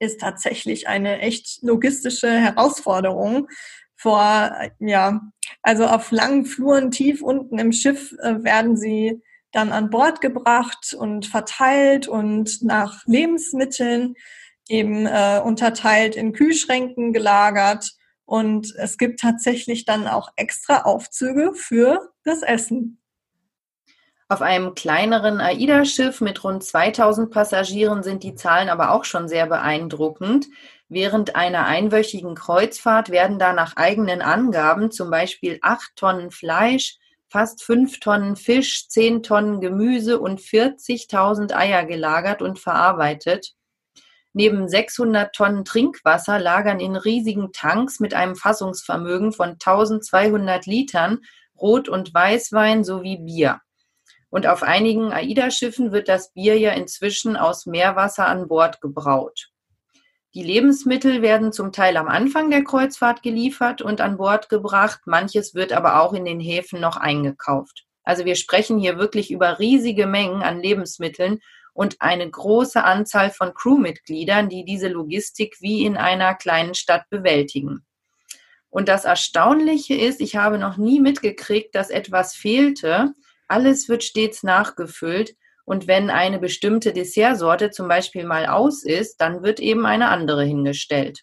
ist 0.00 0.20
tatsächlich 0.20 0.86
eine 0.86 1.20
echt 1.20 1.62
logistische 1.62 2.30
Herausforderung. 2.30 3.48
Vor, 3.96 4.52
ja, 4.78 5.20
also 5.62 5.86
auf 5.86 6.10
langen 6.10 6.44
Fluren 6.44 6.90
tief 6.90 7.22
unten 7.22 7.58
im 7.58 7.72
Schiff 7.72 8.12
äh, 8.20 8.42
werden 8.42 8.76
sie 8.76 9.22
dann 9.52 9.72
an 9.72 9.90
Bord 9.90 10.20
gebracht 10.20 10.94
und 10.94 11.26
verteilt 11.26 12.06
und 12.06 12.62
nach 12.62 13.02
Lebensmitteln 13.06 14.14
eben 14.68 15.06
äh, 15.06 15.40
unterteilt 15.42 16.16
in 16.16 16.32
Kühlschränken 16.32 17.12
gelagert 17.12 17.92
und 18.30 18.76
es 18.76 18.96
gibt 18.96 19.18
tatsächlich 19.18 19.86
dann 19.86 20.06
auch 20.06 20.30
extra 20.36 20.82
Aufzüge 20.82 21.52
für 21.52 22.12
das 22.22 22.42
Essen. 22.42 23.02
Auf 24.28 24.40
einem 24.40 24.76
kleineren 24.76 25.40
AIDA-Schiff 25.40 26.20
mit 26.20 26.44
rund 26.44 26.62
2000 26.62 27.32
Passagieren 27.32 28.04
sind 28.04 28.22
die 28.22 28.36
Zahlen 28.36 28.68
aber 28.68 28.92
auch 28.92 29.04
schon 29.04 29.26
sehr 29.26 29.48
beeindruckend. 29.48 30.46
Während 30.88 31.34
einer 31.34 31.66
einwöchigen 31.66 32.36
Kreuzfahrt 32.36 33.10
werden 33.10 33.40
da 33.40 33.52
nach 33.52 33.74
eigenen 33.74 34.22
Angaben 34.22 34.92
zum 34.92 35.10
Beispiel 35.10 35.58
8 35.60 35.96
Tonnen 35.96 36.30
Fleisch, 36.30 36.98
fast 37.26 37.64
5 37.64 37.98
Tonnen 37.98 38.36
Fisch, 38.36 38.86
10 38.88 39.24
Tonnen 39.24 39.60
Gemüse 39.60 40.20
und 40.20 40.38
40.000 40.38 41.52
Eier 41.52 41.84
gelagert 41.84 42.42
und 42.42 42.60
verarbeitet. 42.60 43.56
Neben 44.32 44.68
600 44.68 45.34
Tonnen 45.34 45.64
Trinkwasser 45.64 46.38
lagern 46.38 46.78
in 46.78 46.94
riesigen 46.94 47.52
Tanks 47.52 47.98
mit 47.98 48.14
einem 48.14 48.36
Fassungsvermögen 48.36 49.32
von 49.32 49.50
1200 49.52 50.66
Litern 50.66 51.18
Rot- 51.60 51.88
und 51.88 52.14
Weißwein 52.14 52.84
sowie 52.84 53.18
Bier. 53.18 53.60
Und 54.28 54.46
auf 54.46 54.62
einigen 54.62 55.12
AIDA-Schiffen 55.12 55.90
wird 55.90 56.08
das 56.08 56.32
Bier 56.32 56.56
ja 56.58 56.70
inzwischen 56.70 57.36
aus 57.36 57.66
Meerwasser 57.66 58.28
an 58.28 58.46
Bord 58.46 58.80
gebraut. 58.80 59.48
Die 60.34 60.44
Lebensmittel 60.44 61.22
werden 61.22 61.52
zum 61.52 61.72
Teil 61.72 61.96
am 61.96 62.06
Anfang 62.06 62.50
der 62.50 62.62
Kreuzfahrt 62.62 63.24
geliefert 63.24 63.82
und 63.82 64.00
an 64.00 64.16
Bord 64.16 64.48
gebracht, 64.48 65.00
manches 65.06 65.54
wird 65.56 65.72
aber 65.72 66.00
auch 66.00 66.12
in 66.12 66.24
den 66.24 66.38
Häfen 66.38 66.80
noch 66.80 66.96
eingekauft. 66.96 67.84
Also 68.04 68.24
wir 68.24 68.36
sprechen 68.36 68.78
hier 68.78 68.96
wirklich 68.96 69.32
über 69.32 69.58
riesige 69.58 70.06
Mengen 70.06 70.42
an 70.42 70.60
Lebensmitteln 70.60 71.40
und 71.72 71.96
eine 72.00 72.28
große 72.28 72.82
Anzahl 72.82 73.30
von 73.30 73.54
Crewmitgliedern, 73.54 74.48
die 74.48 74.64
diese 74.64 74.88
Logistik 74.88 75.56
wie 75.60 75.84
in 75.84 75.96
einer 75.96 76.34
kleinen 76.34 76.74
Stadt 76.74 77.08
bewältigen. 77.10 77.84
Und 78.68 78.88
das 78.88 79.04
Erstaunliche 79.04 79.94
ist, 79.94 80.20
ich 80.20 80.36
habe 80.36 80.58
noch 80.58 80.76
nie 80.76 81.00
mitgekriegt, 81.00 81.74
dass 81.74 81.90
etwas 81.90 82.34
fehlte. 82.34 83.12
Alles 83.48 83.88
wird 83.88 84.04
stets 84.04 84.42
nachgefüllt. 84.42 85.34
Und 85.64 85.86
wenn 85.86 86.08
eine 86.10 86.38
bestimmte 86.38 86.92
Dessertsorte 86.92 87.70
zum 87.70 87.88
Beispiel 87.88 88.24
mal 88.24 88.46
aus 88.46 88.84
ist, 88.84 89.20
dann 89.20 89.42
wird 89.42 89.60
eben 89.60 89.86
eine 89.86 90.08
andere 90.08 90.44
hingestellt. 90.44 91.22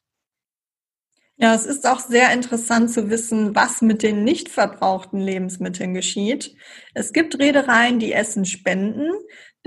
Ja, 1.39 1.53
es 1.53 1.67
ist 1.67 1.85
auch 1.85 1.99
sehr 1.99 2.33
interessant 2.33 2.91
zu 2.91 3.11
wissen, 3.11 3.55
was 3.55 3.81
mit 3.83 4.01
den 4.01 4.23
nicht 4.23 4.49
verbrauchten 4.49 5.19
Lebensmitteln 5.19 5.93
geschieht. 5.93 6.55
Es 6.95 7.13
gibt 7.13 7.37
Reedereien, 7.37 7.99
die 7.99 8.11
Essen 8.11 8.43
spenden 8.43 9.11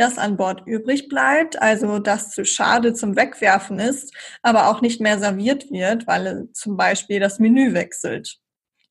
das 0.01 0.19
an 0.19 0.37
Bord 0.37 0.63
übrig 0.67 1.09
bleibt, 1.09 1.61
also 1.61 1.99
das 1.99 2.31
zu 2.31 2.45
schade 2.45 2.95
zum 2.95 3.17
Wegwerfen 3.17 3.79
ist, 3.79 4.15
aber 4.43 4.69
auch 4.69 4.81
nicht 4.81 5.01
mehr 5.01 5.19
serviert 5.19 5.71
wird, 5.71 6.07
weil 6.07 6.49
zum 6.53 6.77
Beispiel 6.77 7.21
das 7.21 7.39
Menü 7.39 7.75
wechselt. 7.75 8.39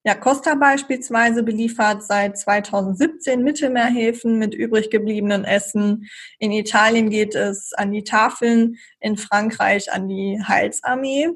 Ja, 0.05 0.15
Costa 0.15 0.55
beispielsweise 0.55 1.43
beliefert 1.43 2.03
seit 2.03 2.37
2017 2.37 3.43
Mittelmeerhäfen 3.43 4.37
mit 4.37 4.53
übrig 4.53 4.89
gebliebenen 4.91 5.43
Essen. 5.43 6.07
In 6.37 6.51
Italien 6.51 7.09
geht 7.09 7.35
es 7.35 7.73
an 7.73 7.91
die 7.91 8.03
Tafeln, 8.03 8.77
in 8.99 9.17
Frankreich 9.17 9.91
an 9.91 10.07
die 10.07 10.39
Heilsarmee. 10.47 11.29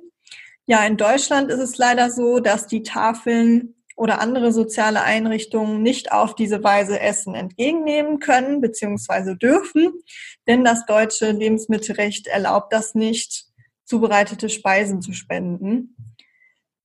Ja, 0.65 0.85
in 0.85 0.95
Deutschland 0.95 1.51
ist 1.51 1.59
es 1.59 1.77
leider 1.77 2.09
so, 2.09 2.39
dass 2.39 2.67
die 2.67 2.83
Tafeln 2.83 3.75
oder 3.95 4.19
andere 4.19 4.51
soziale 4.51 5.03
Einrichtungen 5.03 5.81
nicht 5.81 6.11
auf 6.11 6.35
diese 6.35 6.63
Weise 6.63 6.99
Essen 6.99 7.35
entgegennehmen 7.35 8.19
können 8.19 8.61
bzw. 8.61 9.35
dürfen, 9.35 9.93
denn 10.47 10.63
das 10.63 10.85
deutsche 10.85 11.31
Lebensmittelrecht 11.31 12.27
erlaubt 12.27 12.73
das 12.73 12.95
nicht. 12.95 13.45
zubereitete 13.85 14.49
Speisen 14.49 15.01
zu 15.01 15.11
spenden. 15.11 15.95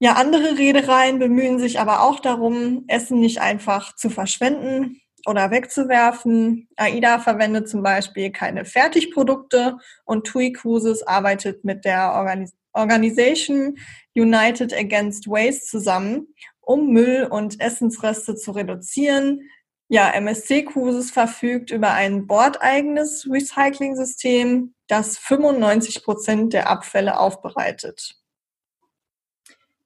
Ja, 0.00 0.15
andere 0.15 0.59
Reedereien 0.59 1.19
bemühen 1.19 1.59
sich 1.59 1.81
aber 1.81 2.03
auch 2.03 2.21
darum, 2.21 2.85
Essen 2.88 3.21
nicht 3.21 3.41
einfach 3.41 3.95
zu 3.97 4.11
verschwenden 4.11 5.00
oder 5.27 5.50
wegzuwerfen. 5.50 6.69
AIDA 6.77 7.19
verwendet 7.19 7.69
zum 7.69 7.83
Beispiel 7.83 8.31
keine 8.31 8.65
Fertigprodukte 8.65 9.79
und 10.05 10.27
TUI 10.27 10.53
Cruises 10.53 11.03
arbeitet 11.05 11.65
mit 11.65 11.85
der 11.85 12.12
Organis 12.12 12.53
Organisation 12.78 13.78
United 14.14 14.73
Against 14.73 15.28
Waste 15.28 15.66
zusammen, 15.66 16.28
um 16.61 16.92
Müll 16.92 17.26
und 17.30 17.61
Essensreste 17.61 18.37
zu 18.37 18.52
reduzieren. 18.52 19.50
Ja, 19.88 20.11
MSC 20.11 20.64
Cruises 20.64 21.11
verfügt 21.11 21.70
über 21.70 21.92
ein 21.92 22.26
bordeigenes 22.26 23.26
Recycling-System, 23.30 24.75
das 24.87 25.18
95 25.18 26.04
Prozent 26.04 26.52
der 26.52 26.68
Abfälle 26.70 27.18
aufbereitet. 27.18 28.16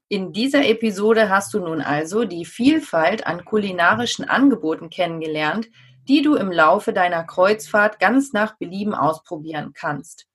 In 0.08 0.32
dieser 0.32 0.66
Episode 0.66 1.30
hast 1.30 1.54
du 1.54 1.60
nun 1.60 1.80
also 1.80 2.24
die 2.24 2.44
Vielfalt 2.44 3.26
an 3.26 3.44
kulinarischen 3.46 4.28
Angeboten 4.28 4.90
kennengelernt, 4.90 5.70
die 6.08 6.20
du 6.20 6.34
im 6.34 6.50
Laufe 6.50 6.92
deiner 6.92 7.24
Kreuzfahrt 7.24 7.98
ganz 7.98 8.32
nach 8.32 8.58
Belieben 8.58 8.94
ausprobieren 8.94 9.72
kannst. 9.72 10.26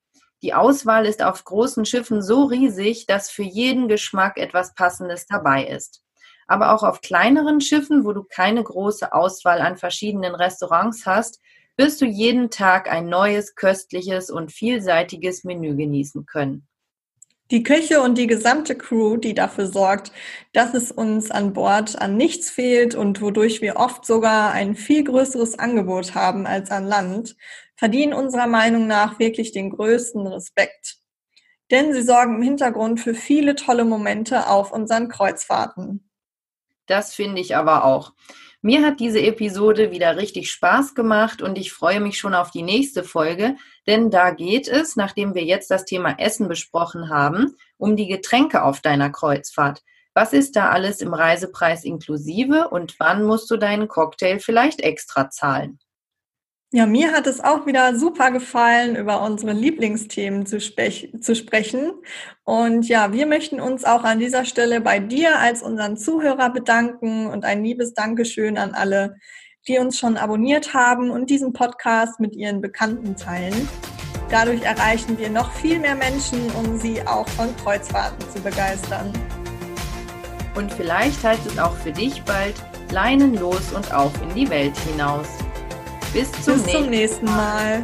Die 0.43 0.53
Auswahl 0.53 1.05
ist 1.05 1.23
auf 1.23 1.43
großen 1.43 1.85
Schiffen 1.85 2.21
so 2.21 2.43
riesig, 2.43 3.07
dass 3.07 3.29
für 3.29 3.43
jeden 3.43 3.87
Geschmack 3.87 4.37
etwas 4.37 4.75
Passendes 4.75 5.25
dabei 5.25 5.65
ist. 5.65 6.03
Aber 6.45 6.73
auch 6.73 6.83
auf 6.83 7.01
kleineren 7.01 7.59
Schiffen, 7.59 8.05
wo 8.05 8.13
du 8.13 8.23
keine 8.23 8.63
große 8.63 9.13
Auswahl 9.13 9.61
an 9.61 9.77
verschiedenen 9.77 10.35
Restaurants 10.35 11.05
hast, 11.05 11.41
wirst 11.75 12.01
du 12.01 12.05
jeden 12.05 12.49
Tag 12.49 12.89
ein 12.89 13.07
neues, 13.09 13.55
köstliches 13.55 14.29
und 14.29 14.51
vielseitiges 14.51 15.43
Menü 15.43 15.75
genießen 15.75 16.25
können 16.25 16.66
die 17.51 17.63
Köche 17.63 18.01
und 18.01 18.17
die 18.17 18.27
gesamte 18.27 18.75
Crew, 18.75 19.17
die 19.17 19.33
dafür 19.33 19.67
sorgt, 19.67 20.11
dass 20.53 20.73
es 20.73 20.91
uns 20.91 21.31
an 21.31 21.53
Bord 21.53 21.99
an 22.01 22.17
nichts 22.17 22.49
fehlt 22.49 22.95
und 22.95 23.21
wodurch 23.21 23.61
wir 23.61 23.77
oft 23.77 24.05
sogar 24.05 24.51
ein 24.51 24.75
viel 24.75 25.03
größeres 25.03 25.57
Angebot 25.57 26.13
haben 26.15 26.45
als 26.45 26.71
an 26.71 26.85
Land, 26.85 27.37
verdienen 27.75 28.13
unserer 28.13 28.47
Meinung 28.47 28.87
nach 28.87 29.19
wirklich 29.19 29.51
den 29.51 29.69
größten 29.69 30.27
Respekt. 30.27 30.97
Denn 31.71 31.93
sie 31.93 32.01
sorgen 32.01 32.35
im 32.35 32.41
Hintergrund 32.41 32.99
für 32.99 33.13
viele 33.13 33.55
tolle 33.55 33.85
Momente 33.85 34.47
auf 34.47 34.71
unseren 34.71 35.09
Kreuzfahrten. 35.09 36.09
Das 36.85 37.13
finde 37.13 37.41
ich 37.41 37.55
aber 37.55 37.83
auch. 37.83 38.13
Mir 38.63 38.83
hat 38.85 38.99
diese 38.99 39.21
Episode 39.21 39.91
wieder 39.91 40.17
richtig 40.17 40.51
Spaß 40.51 40.95
gemacht 40.95 41.41
und 41.43 41.57
ich 41.57 41.71
freue 41.71 41.99
mich 41.99 42.17
schon 42.17 42.33
auf 42.33 42.49
die 42.49 42.63
nächste 42.63 43.03
Folge, 43.03 43.55
denn 43.85 44.09
da 44.09 44.31
geht 44.31 44.67
es, 44.67 44.95
nachdem 44.95 45.35
wir 45.35 45.43
jetzt 45.43 45.69
das 45.69 45.85
Thema 45.85 46.15
Essen 46.17 46.47
besprochen 46.47 47.09
haben, 47.09 47.55
um 47.77 47.95
die 47.95 48.07
Getränke 48.07 48.63
auf 48.63 48.81
deiner 48.81 49.11
Kreuzfahrt. 49.11 49.83
Was 50.15 50.33
ist 50.33 50.55
da 50.55 50.71
alles 50.71 51.01
im 51.01 51.13
Reisepreis 51.13 51.83
inklusive 51.83 52.69
und 52.69 52.95
wann 52.99 53.23
musst 53.23 53.51
du 53.51 53.57
deinen 53.57 53.87
Cocktail 53.87 54.39
vielleicht 54.39 54.81
extra 54.81 55.29
zahlen? 55.29 55.77
Ja, 56.73 56.85
mir 56.85 57.13
hat 57.13 57.27
es 57.27 57.39
auch 57.39 57.65
wieder 57.65 57.97
super 57.97 58.29
gefallen, 58.29 58.97
über 58.97 59.21
unsere 59.21 59.53
Lieblingsthemen 59.53 60.45
zu, 60.45 60.59
spech 60.59 61.13
zu 61.21 61.33
sprechen. 61.33 61.93
Und 62.43 62.89
ja, 62.89 63.13
wir 63.13 63.25
möchten 63.25 63.61
uns 63.61 63.85
auch 63.85 64.03
an 64.03 64.19
dieser 64.19 64.43
Stelle 64.43 64.81
bei 64.81 64.99
dir 64.99 65.39
als 65.39 65.63
unseren 65.63 65.95
Zuhörer 65.95 66.49
bedanken 66.49 67.27
und 67.27 67.45
ein 67.45 67.63
liebes 67.63 67.93
Dankeschön 67.93 68.57
an 68.57 68.73
alle, 68.73 69.15
die 69.69 69.79
uns 69.79 69.97
schon 69.97 70.17
abonniert 70.17 70.73
haben 70.73 71.09
und 71.09 71.29
diesen 71.29 71.53
Podcast 71.53 72.19
mit 72.19 72.35
ihren 72.35 72.59
Bekannten 72.59 73.15
teilen. 73.15 73.69
Dadurch 74.29 74.63
erreichen 74.63 75.17
wir 75.17 75.29
noch 75.29 75.53
viel 75.53 75.79
mehr 75.79 75.95
Menschen, 75.95 76.51
um 76.51 76.77
sie 76.77 77.01
auch 77.07 77.29
von 77.29 77.47
Kreuzfahrten 77.63 78.29
zu 78.29 78.41
begeistern. 78.41 79.13
Und 80.53 80.73
vielleicht 80.73 81.23
heißt 81.23 81.45
es 81.45 81.57
auch 81.59 81.75
für 81.77 81.93
dich 81.93 82.21
bald 82.23 82.55
Leinen 82.91 83.35
los 83.35 83.71
und 83.71 83.93
auf 83.93 84.11
in 84.21 84.35
die 84.35 84.49
Welt 84.49 84.75
hinaus. 84.79 85.27
Bis 86.17 86.31
zum, 86.31 86.55
Bis 86.55 86.71
zum 86.71 86.89
nächsten 86.89 87.25
Mal. 87.27 87.83